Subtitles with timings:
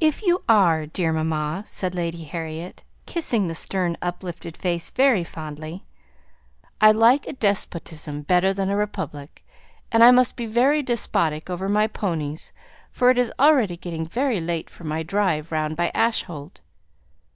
[0.00, 5.84] "If you are, dear mamma," said Lady Harriet, kissing the stern uplifted face very fondly,
[6.80, 9.46] "I like a despotism better than a republic,
[9.92, 12.54] and I must be very despotic over my ponies,
[12.90, 16.62] for it's already getting very late for my drive round by Ash holt."